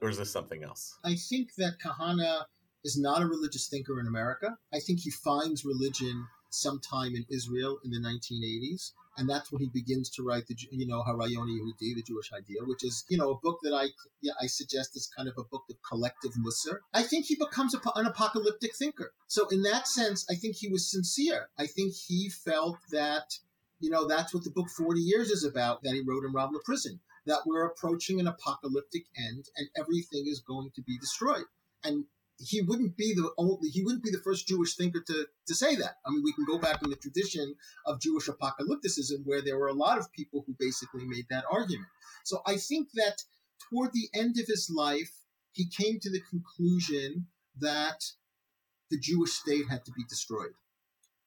[0.00, 0.98] or is this something else?
[1.04, 2.44] I think that Kahana
[2.82, 4.56] is not a religious thinker in America.
[4.72, 8.92] I think he finds religion sometime in Israel in the 1980s.
[9.16, 12.60] And that's when he begins to write the, you know, Harayoni Yehudi, the Jewish Idea,
[12.62, 13.88] which is, you know, a book that I,
[14.22, 16.78] yeah, I suggest is kind of a book of collective Musar.
[16.94, 19.12] I think he becomes a, an apocalyptic thinker.
[19.26, 21.48] So in that sense, I think he was sincere.
[21.58, 23.38] I think he felt that,
[23.80, 26.62] you know, that's what the book 40 Years is about that he wrote in Ramla
[26.64, 31.44] prison, that we're approaching an apocalyptic end and everything is going to be destroyed.
[31.82, 32.04] And
[32.38, 35.74] he wouldn't be the only he wouldn't be the first Jewish thinker to to say
[35.76, 35.96] that.
[36.06, 39.68] I mean, we can go back in the tradition of Jewish apocalypticism where there were
[39.68, 41.88] a lot of people who basically made that argument.
[42.24, 43.24] So I think that
[43.68, 45.10] toward the end of his life,
[45.52, 47.26] he came to the conclusion
[47.58, 48.04] that
[48.90, 50.54] the Jewish state had to be destroyed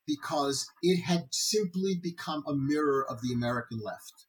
[0.08, 4.28] because it had simply become a mirror of the American left.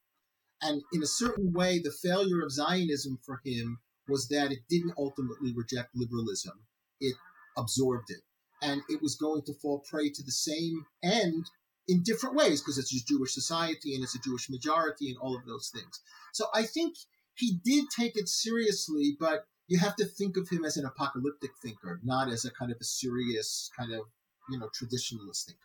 [0.61, 4.93] And in a certain way, the failure of Zionism for him was that it didn't
[4.97, 6.59] ultimately reject liberalism
[7.03, 7.15] it
[7.57, 8.21] absorbed it.
[8.61, 11.51] And it was going to fall prey to the same end
[11.87, 15.35] in different ways because it's a Jewish society and it's a Jewish majority and all
[15.35, 15.99] of those things.
[16.31, 16.95] So I think
[17.35, 21.51] he did take it seriously, but you have to think of him as an apocalyptic
[21.61, 24.01] thinker, not as a kind of a serious kind of,
[24.49, 25.59] you know, traditionalist thinker.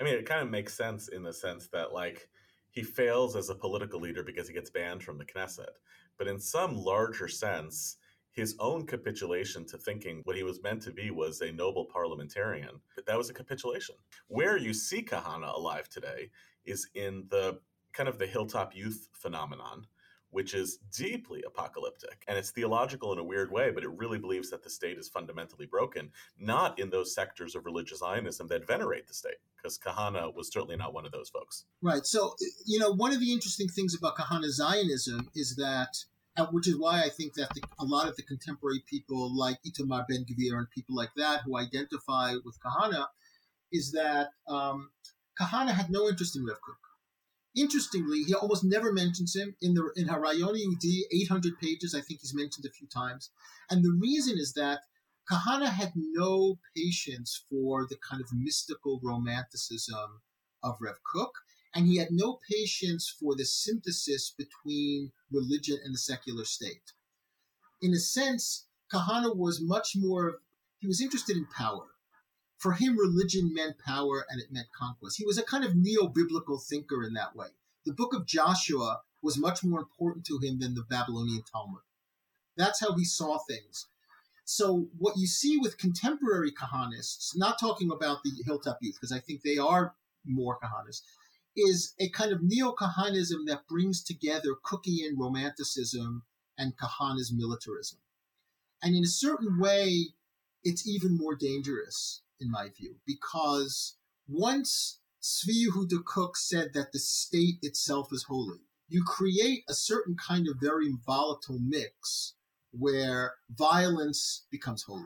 [0.00, 2.28] I mean, it kind of makes sense in the sense that, like,
[2.70, 5.78] he fails as a political leader because he gets banned from the Knesset.
[6.16, 7.96] But in some larger sense,
[8.38, 12.80] his own capitulation to thinking what he was meant to be was a noble parliamentarian,
[12.94, 13.96] But that was a capitulation.
[14.28, 16.30] Where you see Kahana alive today
[16.64, 17.58] is in the
[17.92, 19.86] kind of the hilltop youth phenomenon,
[20.30, 22.22] which is deeply apocalyptic.
[22.28, 25.08] And it's theological in a weird way, but it really believes that the state is
[25.08, 30.32] fundamentally broken, not in those sectors of religious Zionism that venerate the state, because Kahana
[30.32, 31.64] was certainly not one of those folks.
[31.82, 32.06] Right.
[32.06, 35.96] So, you know, one of the interesting things about Kahana Zionism is that.
[36.38, 39.58] Uh, which is why I think that the, a lot of the contemporary people like
[39.66, 43.06] Itamar Ben Gvir and people like that who identify with Kahana
[43.72, 44.90] is that um,
[45.40, 46.78] Kahana had no interest in Rav Kook.
[47.56, 51.92] Interestingly, he almost never mentions him in the in Harayon Yehudi, 800 pages.
[51.92, 53.30] I think he's mentioned a few times,
[53.68, 54.82] and the reason is that
[55.28, 60.22] Kahana had no patience for the kind of mystical romanticism
[60.62, 61.32] of Rav Kook,
[61.74, 66.92] and he had no patience for the synthesis between religion and the secular state.
[67.80, 70.40] In a sense, Kahana was much more,
[70.78, 71.86] he was interested in power.
[72.56, 75.18] For him, religion meant power and it meant conquest.
[75.18, 77.48] He was a kind of neo biblical thinker in that way.
[77.86, 81.82] The book of Joshua was much more important to him than the Babylonian Talmud.
[82.56, 83.86] That's how he saw things.
[84.44, 89.20] So, what you see with contemporary Kahanists, not talking about the Hilltop Youth, because I
[89.20, 91.02] think they are more Kahanists,
[91.58, 96.22] is a kind of neo Kahanism that brings together Kookian romanticism
[96.56, 97.98] and Kahana's militarism.
[98.82, 100.14] And in a certain way,
[100.62, 103.96] it's even more dangerous in my view, because
[104.28, 110.16] once Tzvi Yehuda Kook said that the state itself is holy, you create a certain
[110.16, 112.34] kind of very volatile mix
[112.70, 115.04] where violence becomes holy.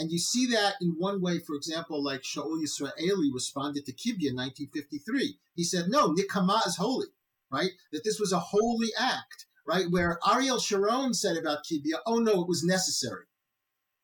[0.00, 4.30] And you see that in one way, for example, like Shaul Yisraeli responded to Kibya
[4.30, 5.36] in 1953.
[5.54, 7.08] He said, no, Nikama is holy,
[7.52, 7.72] right?
[7.92, 9.84] That this was a holy act, right?
[9.90, 13.26] Where Ariel Sharon said about Kibya, oh no, it was necessary,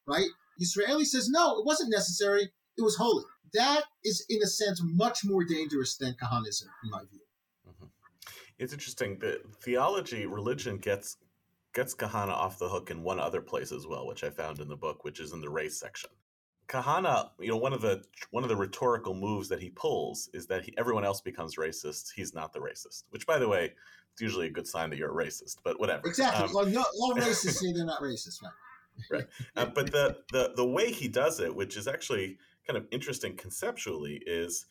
[0.06, 0.28] right?
[0.60, 2.42] Yisraeli says, no, it wasn't necessary.
[2.76, 3.24] It was holy.
[3.54, 7.20] That is, in a sense, much more dangerous than Kahanism, in my view.
[7.66, 7.86] Mm-hmm.
[8.58, 9.18] It's interesting.
[9.20, 11.16] that theology, religion gets
[11.76, 14.68] gets Kahana off the hook in one other place as well, which I found in
[14.68, 16.08] the book, which is in the race section.
[16.68, 20.46] Kahana, you know, one of the one of the rhetorical moves that he pulls is
[20.46, 22.12] that he, everyone else becomes racist.
[22.16, 23.74] He's not the racist, which, by the way,
[24.12, 25.58] it's usually a good sign that you're a racist.
[25.62, 26.08] But whatever.
[26.08, 26.46] Exactly.
[26.46, 28.52] Um, well, no, all racists say they're not racist, right?
[29.10, 29.26] right.
[29.54, 33.36] Uh, but the, the the way he does it, which is actually kind of interesting
[33.36, 34.64] conceptually, is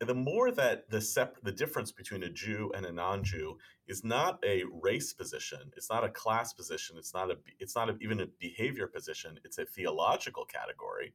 [0.00, 3.56] the more that the sep- the difference between a Jew and a non-Jew
[3.86, 7.88] is not a race position, it's not a class position, it's not a it's not
[7.88, 11.14] a, even a behavior position, it's a theological category.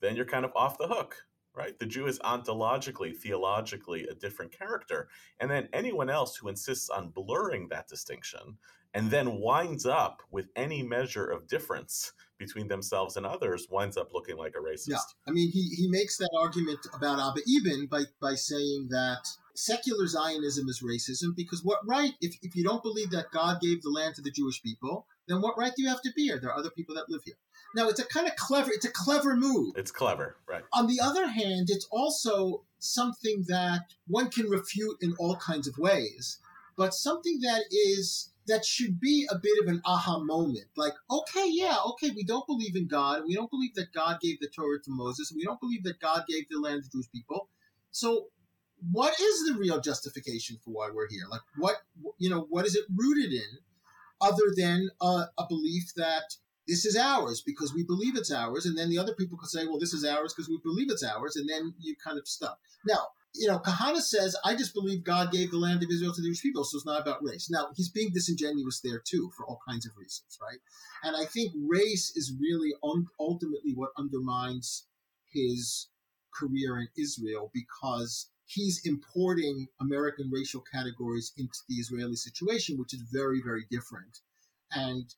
[0.00, 1.16] Then you're kind of off the hook,
[1.54, 1.78] right?
[1.78, 5.08] The Jew is ontologically, theologically a different character,
[5.40, 8.58] and then anyone else who insists on blurring that distinction
[8.94, 14.12] and then winds up with any measure of difference between themselves and others winds up
[14.12, 14.88] looking like a racist.
[14.88, 19.26] Yeah, I mean, he, he makes that argument about Abba Eban by, by saying that
[19.54, 23.82] secular Zionism is racism because what right, if, if you don't believe that God gave
[23.82, 26.38] the land to the Jewish people, then what right do you have to be here?
[26.40, 27.34] There are other people that live here.
[27.74, 29.74] Now, it's a kind of clever, it's a clever move.
[29.76, 30.62] It's clever, right.
[30.72, 35.76] On the other hand, it's also something that one can refute in all kinds of
[35.76, 36.38] ways,
[36.76, 40.66] but something that is that should be a bit of an aha moment.
[40.76, 43.22] Like, okay, yeah, okay, we don't believe in God.
[43.26, 45.32] We don't believe that God gave the Torah to Moses.
[45.34, 47.48] We don't believe that God gave the land to Jewish people.
[47.90, 48.26] So,
[48.92, 51.24] what is the real justification for why we're here?
[51.30, 51.76] Like, what,
[52.18, 53.58] you know, what is it rooted in
[54.20, 56.34] other than a, a belief that
[56.66, 58.66] this is ours because we believe it's ours?
[58.66, 61.02] And then the other people could say, well, this is ours because we believe it's
[61.02, 61.36] ours.
[61.36, 62.58] And then you kind of stuck.
[62.86, 66.20] Now, you know, Kahana says, I just believe God gave the land of Israel to
[66.20, 67.48] the Jewish people, so it's not about race.
[67.50, 70.58] Now, he's being disingenuous there too, for all kinds of reasons, right?
[71.04, 74.86] And I think race is really un- ultimately what undermines
[75.32, 75.88] his
[76.34, 83.02] career in Israel because he's importing American racial categories into the Israeli situation, which is
[83.12, 84.20] very, very different.
[84.72, 85.14] And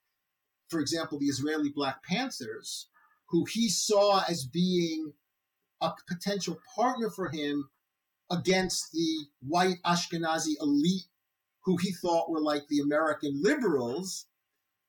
[0.69, 2.89] for example, the Israeli Black Panthers,
[3.29, 5.13] who he saw as being
[5.81, 7.69] a potential partner for him
[8.31, 11.05] against the white Ashkenazi elite
[11.65, 14.27] who he thought were like the American liberals,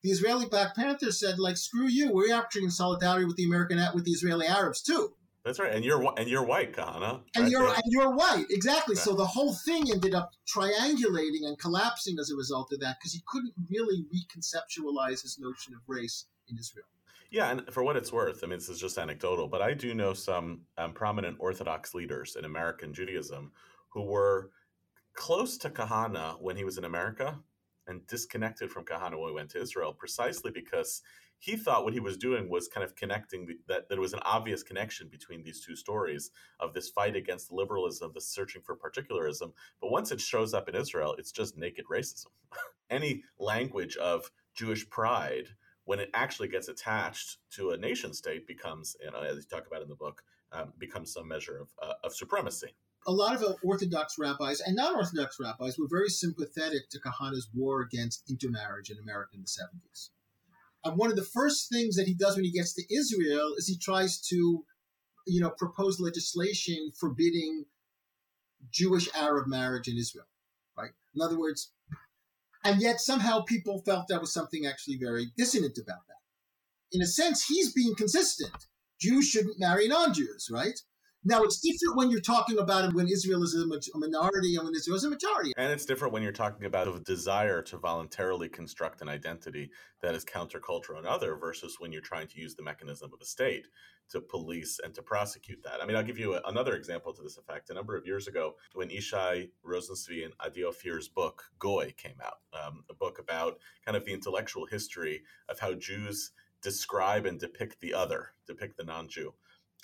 [0.04, 3.80] the Israeli Black Panthers said, like, screw you, we're actually in solidarity with the American
[3.94, 5.14] with the Israeli Arabs too.
[5.44, 7.22] That's right, and you're and you're white, Kahana.
[7.36, 7.74] And right you're there.
[7.74, 8.96] and you're white, exactly.
[8.96, 13.14] So the whole thing ended up triangulating and collapsing as a result of that because
[13.14, 16.86] he couldn't really reconceptualize his notion of race in Israel.
[17.32, 19.94] Yeah, and for what it's worth, I mean, this is just anecdotal, but I do
[19.94, 23.54] know some um, prominent Orthodox leaders in American Judaism
[23.94, 24.52] who were
[25.16, 27.40] close to Kahana when he was in America
[27.88, 31.02] and disconnected from Kahana when he went to Israel, precisely because
[31.40, 34.14] he thought what he was doing was kind of connecting the, that, that there was
[34.14, 38.76] an obvious connection between these two stories of this fight against liberalism, the searching for
[38.76, 39.54] particularism.
[39.80, 42.28] But once it shows up in Israel, it's just naked racism.
[42.90, 45.48] Any language of Jewish pride,
[45.92, 49.68] when it actually gets attached to a nation state, becomes, you know, as you talk
[49.68, 50.24] about in the book,
[50.54, 52.70] um, becomes some measure of, uh, of supremacy
[53.08, 57.82] a lot of Orthodox rabbis and non Orthodox rabbis were very sympathetic to Kahana's war
[57.82, 60.10] against intermarriage in America in the 70s.
[60.84, 63.68] And one of the first things that he does when he gets to Israel is
[63.68, 64.64] he tries to,
[65.26, 67.66] you know, propose legislation forbidding
[68.70, 70.28] Jewish Arab marriage in Israel,
[70.78, 70.92] right?
[71.16, 71.72] In other words,
[72.64, 76.18] and yet somehow people felt that was something actually very dissonant about that.
[76.92, 78.68] In a sense, he's being consistent.
[79.00, 80.80] Jews shouldn't marry non Jews, right?
[81.24, 84.74] Now it's different when you're talking about it when Israel is a minority and when
[84.74, 85.54] Israel is a majority.
[85.56, 89.70] And it's different when you're talking about a desire to voluntarily construct an identity
[90.02, 93.26] that is countercultural and other versus when you're trying to use the mechanism of a
[93.26, 93.68] state
[94.10, 95.80] to police and to prosecute that.
[95.80, 97.70] I mean, I'll give you a, another example to this effect.
[97.70, 102.40] A number of years ago, when Ishay Rosen-Zvi and Adi Ofir's book Goy came out,
[102.52, 106.32] um, a book about kind of the intellectual history of how Jews
[106.64, 109.34] describe and depict the other, depict the non-Jew.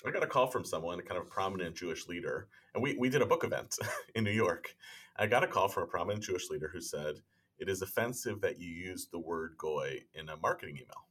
[0.06, 3.08] I got a call from someone, a kind of prominent Jewish leader, and we, we
[3.08, 3.76] did a book event
[4.14, 4.76] in New York.
[5.16, 7.16] I got a call from a prominent Jewish leader who said,
[7.58, 11.08] It is offensive that you use the word goy in a marketing email.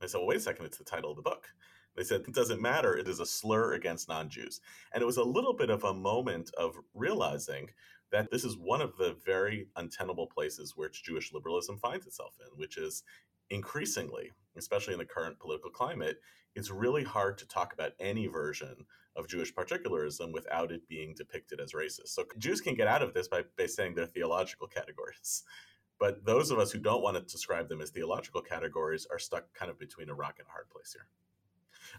[0.00, 1.48] I said, Well, wait a second, it's the title of the book.
[1.96, 4.60] They said, It doesn't matter, it is a slur against non Jews.
[4.94, 7.70] And it was a little bit of a moment of realizing
[8.12, 12.58] that this is one of the very untenable places which Jewish liberalism finds itself in,
[12.58, 13.02] which is
[13.50, 16.20] increasingly, especially in the current political climate,
[16.54, 18.86] it's really hard to talk about any version
[19.16, 22.08] of Jewish particularism without it being depicted as racist.
[22.08, 25.44] So Jews can get out of this by, by saying they're theological categories.
[25.98, 29.52] But those of us who don't want to describe them as theological categories are stuck
[29.52, 31.06] kind of between a rock and a hard place here.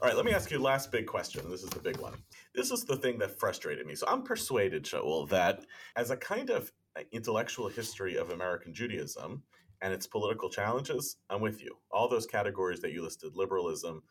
[0.01, 1.47] All right, let me ask you last big question.
[1.51, 2.15] This is the big one.
[2.55, 3.93] This is the thing that frustrated me.
[3.93, 9.43] So I'm persuaded, Shaul, that as a kind of uh, intellectual history of American Judaism
[9.81, 11.77] and its political challenges, I'm with you.
[11.91, 14.03] All those categories that you listed liberalism,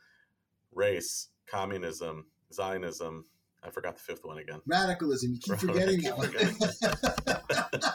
[0.73, 3.25] race, communism, Zionism.
[3.63, 4.61] I forgot the fifth one again.
[4.67, 5.35] Radicalism.
[5.35, 6.19] You keep forgetting that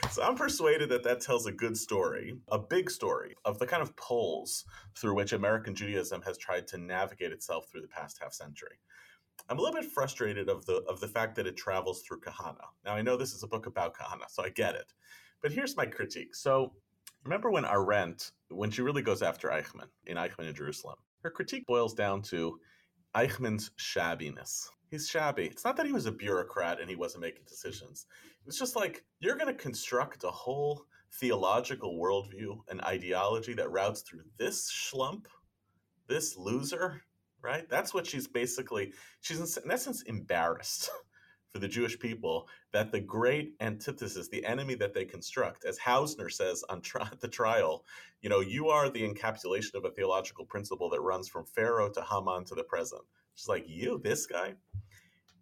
[0.00, 0.10] one.
[0.10, 3.82] so I'm persuaded that that tells a good story, a big story of the kind
[3.82, 4.64] of poles
[4.96, 8.78] through which American Judaism has tried to navigate itself through the past half century.
[9.48, 12.64] I'm a little bit frustrated of the of the fact that it travels through Kahana.
[12.84, 14.92] Now I know this is a book about Kahana, so I get it.
[15.44, 16.34] But here's my critique.
[16.34, 16.72] So
[17.22, 21.66] remember when Arendt, when she really goes after Eichmann in Eichmann in Jerusalem, her critique
[21.66, 22.58] boils down to
[23.14, 24.70] Eichmann's shabbiness.
[24.90, 25.44] He's shabby.
[25.44, 28.06] It's not that he was a bureaucrat and he wasn't making decisions.
[28.46, 30.86] It's just like you're going to construct a whole
[31.20, 35.26] theological worldview, an ideology that routes through this schlump,
[36.08, 37.02] this loser,
[37.42, 37.68] right?
[37.68, 40.88] That's what she's basically, she's in essence embarrassed
[41.54, 46.30] for the Jewish people that the great antithesis, the enemy that they construct, as Hausner
[46.30, 47.84] says on tri- the trial,
[48.22, 52.02] you know, you are the encapsulation of a theological principle that runs from Pharaoh to
[52.02, 53.02] Haman to the present.
[53.36, 54.54] She's like, you, this guy?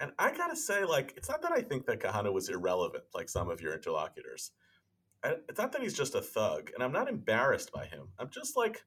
[0.00, 3.30] And I gotta say, like, it's not that I think that Kahana was irrelevant, like
[3.30, 4.50] some of your interlocutors.
[5.24, 8.08] It's not that he's just a thug, and I'm not embarrassed by him.
[8.18, 8.82] I'm just like,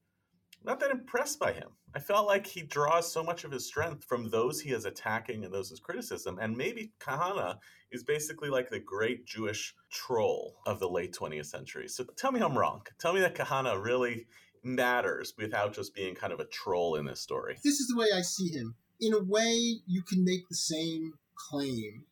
[0.65, 1.69] not that impressed by him.
[1.95, 5.45] I felt like he draws so much of his strength from those he is attacking
[5.45, 6.39] and those his criticism.
[6.41, 7.57] And maybe Kahana
[7.91, 11.87] is basically like the great Jewish troll of the late 20th century.
[11.87, 12.85] So tell me I'm wrong.
[12.99, 14.27] Tell me that Kahana really
[14.63, 17.57] matters without just being kind of a troll in this story.
[17.63, 18.75] This is the way I see him.
[18.99, 22.05] In a way, you can make the same claim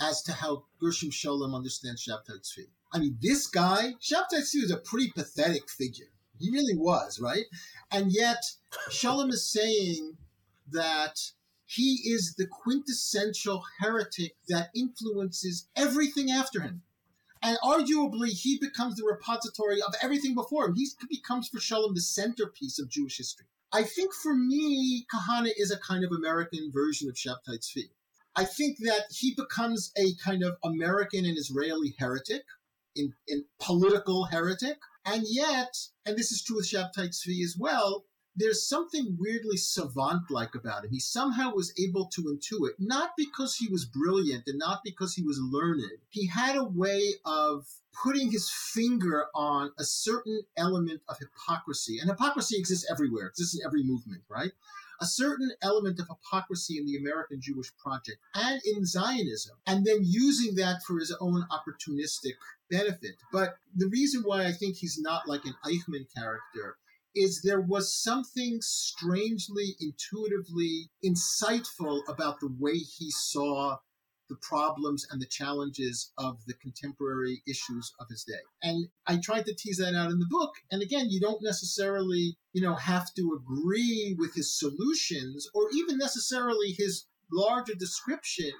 [0.00, 2.66] as to how Gershom Scholem understands Shabtai Tzvi.
[2.92, 6.06] I mean, this guy, Shabtai Tzvi is a pretty pathetic figure.
[6.44, 7.44] He really was, right?
[7.90, 8.44] And yet,
[8.90, 10.18] Scholem is saying
[10.70, 11.18] that
[11.66, 16.82] he is the quintessential heretic that influences everything after him.
[17.42, 20.74] And arguably, he becomes the repository of everything before him.
[20.74, 23.46] He becomes for Scholem the centerpiece of Jewish history.
[23.72, 27.88] I think for me, Kahana is a kind of American version of Shabtai Tzvi.
[28.36, 32.44] I think that he becomes a kind of American and Israeli heretic,
[32.96, 35.76] in, in political heretic, and yet,
[36.06, 38.04] and this is true with Shabtai Tzvi as well,
[38.36, 40.90] there's something weirdly savant like about him.
[40.90, 45.22] He somehow was able to intuit, not because he was brilliant and not because he
[45.22, 45.84] was learned.
[46.10, 47.66] He had a way of
[48.02, 51.98] putting his finger on a certain element of hypocrisy.
[52.00, 54.52] And hypocrisy exists everywhere, it exists in every movement, right?
[55.00, 59.98] A certain element of hypocrisy in the American Jewish project and in Zionism, and then
[60.02, 62.34] using that for his own opportunistic
[62.70, 63.16] benefit.
[63.32, 66.76] But the reason why I think he's not like an Eichmann character
[67.14, 73.78] is there was something strangely intuitively insightful about the way he saw
[74.28, 78.40] the problems and the challenges of the contemporary issues of his day.
[78.62, 80.54] And I tried to tease that out in the book.
[80.70, 85.98] And again, you don't necessarily, you know, have to agree with his solutions or even
[85.98, 88.52] necessarily his larger description,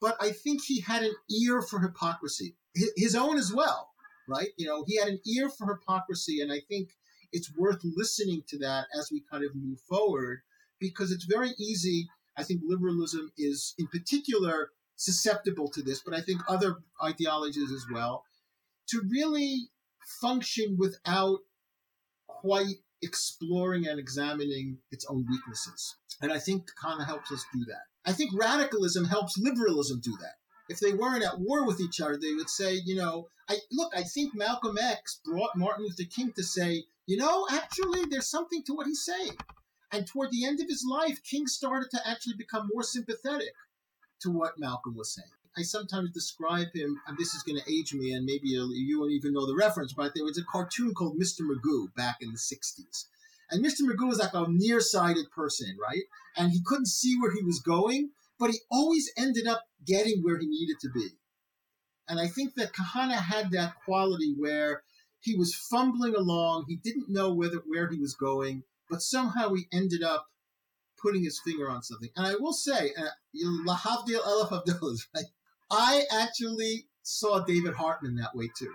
[0.00, 2.56] but I think he had an ear for hypocrisy,
[2.96, 3.90] his own as well,
[4.28, 4.48] right?
[4.56, 6.90] You know, he had an ear for hypocrisy, and I think
[7.32, 10.40] it's worth listening to that as we kind of move forward
[10.78, 12.08] because it's very easy.
[12.36, 17.86] I think liberalism is, in particular, susceptible to this, but I think other ideologies as
[17.92, 18.24] well,
[18.88, 19.68] to really
[20.20, 21.38] function without
[22.26, 25.96] quite exploring and examining its own weaknesses.
[26.20, 27.82] And I think Kahana helps us do that.
[28.04, 30.34] I think radicalism helps liberalism do that.
[30.68, 33.92] If they weren't at war with each other, they would say, you know, I look,
[33.94, 38.64] I think Malcolm X brought Martin Luther King to say, you know, actually, there's something
[38.64, 39.36] to what he's saying.
[39.92, 43.52] And toward the end of his life, King started to actually become more sympathetic
[44.20, 45.28] to what Malcolm was saying.
[45.58, 49.12] I sometimes describe him, and this is going to age me, and maybe you won't
[49.12, 51.40] even know the reference, but there was a cartoon called Mr.
[51.40, 53.06] Magoo back in the 60s.
[53.50, 53.82] And Mr.
[53.82, 56.02] Magoo was like a nearsighted person, right?
[56.36, 60.38] And he couldn't see where he was going, but he always ended up getting where
[60.38, 61.08] he needed to be.
[62.08, 64.82] And I think that Kahana had that quality where
[65.20, 66.66] he was fumbling along.
[66.68, 70.26] He didn't know whether where he was going, but somehow he ended up
[71.00, 72.10] putting his finger on something.
[72.16, 73.08] And I will say, uh,
[73.66, 75.24] lahavdil elef right?
[75.70, 78.72] I actually saw David Hartman that way too.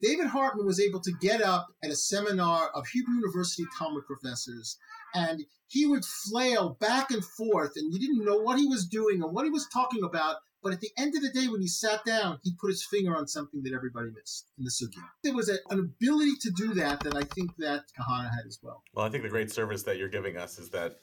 [0.00, 4.76] David Hartman was able to get up at a seminar of Hebrew University Talmud professors,
[5.14, 9.22] and he would flail back and forth, and you didn't know what he was doing
[9.22, 11.68] or what he was talking about but at the end of the day, when he
[11.68, 15.02] sat down, he put his finger on something that everybody missed in the sugya.
[15.22, 18.58] There was a, an ability to do that that I think that Kahana had as
[18.62, 18.82] well.
[18.92, 20.98] Well, I think the great service that you're giving us is that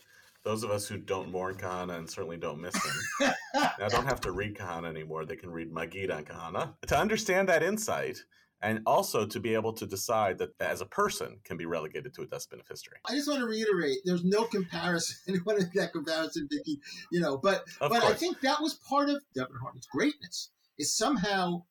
[0.46, 3.34] those of us who don't mourn Kahana and certainly don't miss him
[3.80, 5.26] now don't have to read Kahana anymore.
[5.26, 6.74] They can read Magid on Kahana.
[6.88, 8.24] To understand that insight,
[8.62, 12.22] and also to be able to decide that as a person can be relegated to
[12.22, 12.98] a dustbin of history.
[13.06, 15.16] I just want to reiterate: there's no comparison.
[15.28, 16.80] Anyone in that comparison, Vicky,
[17.12, 18.14] you know, but of but course.
[18.14, 20.52] I think that was part of David Hartman's greatness.
[20.78, 21.64] Is somehow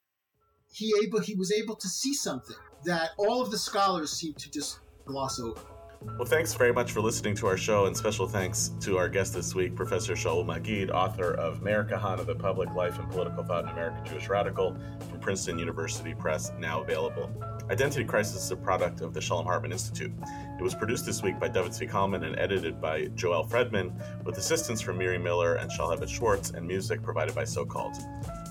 [0.72, 4.51] he able he was able to see something that all of the scholars seem to
[4.51, 5.61] just gloss over.
[6.07, 9.35] Well, thanks very much for listening to our show, and special thanks to our guest
[9.35, 13.65] this week, Professor Shaul Magid, author of Meir Kahana, The Public Life and Political Thought
[13.65, 14.77] in American Jewish Radical,
[15.09, 17.33] from Princeton University Press, now available.
[17.69, 20.13] Identity Crisis is a product of the Shalom Hartman Institute.
[20.57, 23.93] It was produced this week by David Zvi and edited by Joel Fredman,
[24.25, 27.97] with assistance from Miri Miller and Shalhevet Schwartz, and music provided by So Called.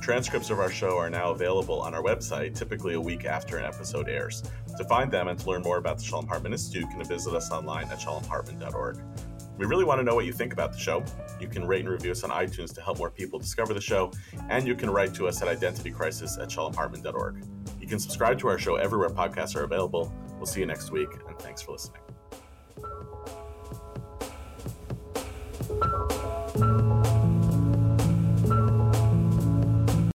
[0.01, 3.63] Transcripts of our show are now available on our website, typically a week after an
[3.63, 4.43] episode airs.
[4.77, 7.33] To find them and to learn more about the Shalom Hartman Institute, you can visit
[7.33, 8.99] us online at shalomhartman.org.
[9.57, 11.05] We really want to know what you think about the show.
[11.39, 14.11] You can rate and review us on iTunes to help more people discover the show,
[14.49, 17.45] and you can write to us at identitycrisis at shalomhartman.org.
[17.83, 20.15] You can subscribe to our show everywhere podcasts are available.
[20.37, 21.99] We'll see you next week, and thanks for listening.